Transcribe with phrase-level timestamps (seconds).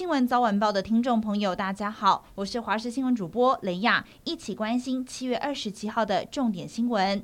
[0.00, 7.22] 新闻早晚报的听众朋友，大家好，我是华视新闻主播雷亚，一起关心七月二十七号的重点新闻。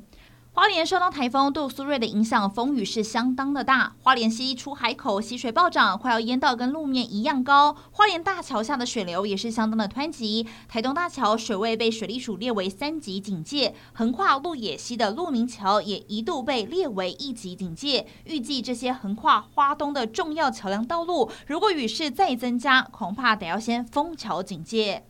[0.56, 3.92] 花莲受到台风杜苏芮的影响，风雨是相当的大。
[4.02, 7.76] 花莲溪出海口溪水暴涨，快要淹到跟路面一样高。
[7.90, 10.46] 花莲大桥下的水流也是相当的湍急。
[10.66, 18.06] 台东大桥水位被水利署列为三级警戒，横跨鹿野溪的鹿鸣桥也一度被列为一级警戒。
[18.24, 25.04] 预计这些横跨花东的重要桥梁道路，如果雨势再增加，恐怕得要先封桥警戒。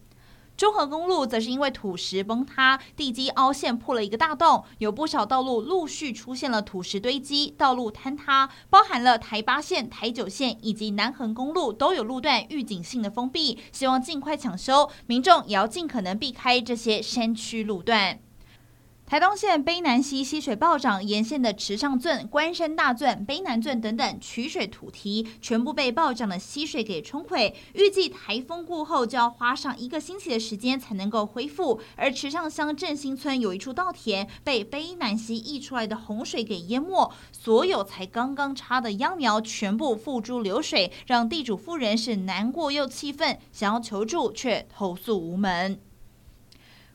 [0.57, 18.21] 中横公路则是因为土石崩塌，地基凹陷破了一个大洞，有不少道路陆续出现了土石堆积、道路坍塌，包含了台八线、台九线以及南横公路都有路段预警性的封闭，希望尽快抢修，民众也要尽可能避开这些山区路段。
[19.07, 27.55] 台东县卑南溪溪水暴涨，沿线的池上圳、关山大圳、卑南圳等等取水土堤全部被暴涨的溪水给冲毁。
[27.75, 31.81] 预计台风过后就要花上一个星期的时间才能够恢复。
[31.95, 45.79] 而池上乡振兴村有一处稻田被卑南溪溢出来的洪水给淹没，所有才刚刚插的秧苗全部付诸流水，让地主妇人是难过又气愤，想要求助却投诉无门。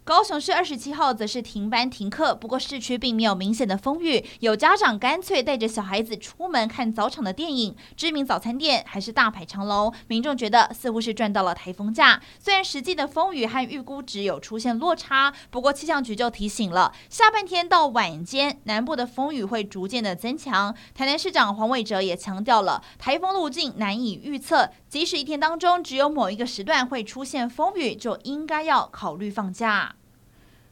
[0.04, 12.20] 高雄市二十七号则是停班停课，不过市区并没有明显的风雨，有家长干脆带着小孩子出门看早场的电影，知名早餐店还是大排长龙，民众觉得似乎是赚到了台风假。
[12.40, 20.76] 虽然实际的风雨和预估值有出现落差，不过气象局就提醒了，下半天到晚间南部的风雨会逐渐的增强。
[20.96, 29.91] 台南市长黄伟哲也强调了，台风路径难以预测，即使一天当中只有某一个时段会出现风雨，就应该要考虑放假。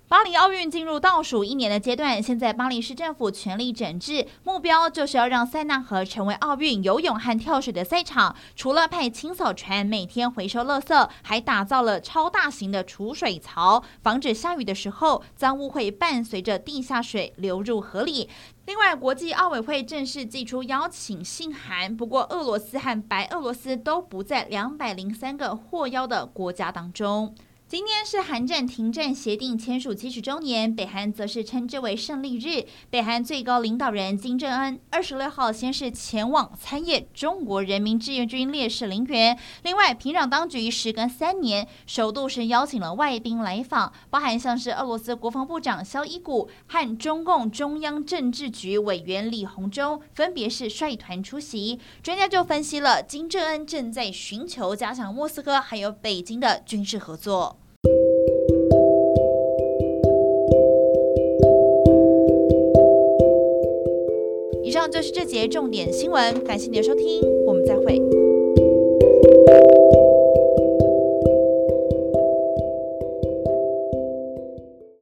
[0.09, 8.35] 巴黎奥运进入倒数一年的阶段，现在巴黎市政府全力整治，目标就是要让塞纳河成为奥运游泳和跳水的赛场。
[8.55, 18.28] 除了派清扫船每天回收垃圾，还打造了超大型的储水槽，防止下雨的时候脏污会伴随着地下水流入河里。
[18.66, 27.35] 另外，国际奥委会正式寄出邀请信函，不过俄罗斯和白俄罗斯都不在两百零三个获邀的国家当中。
[27.69, 32.66] 今天是韩战停战协定签署七十周年，北韩则是称之为胜利日。
[32.90, 39.38] 北韩最高领导人金正恩二十六号先是前往参谒中国人民志愿军烈士陵园。
[39.62, 51.79] 另外，平壤当局时隔三年，首度是邀请了外宾来访，包含像是俄罗斯国防部长肖伊古和中共中央政治局委员李鸿忠，分别是率团出席。
[52.02, 57.59] 专家就分析了，金正恩正在寻求加强莫斯科还有北京的军事合作。
[64.69, 68.19] 以上就是这节重点新闻，感谢你的收听，我们再会。